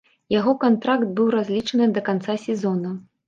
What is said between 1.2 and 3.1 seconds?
разлічаны да канца сезона.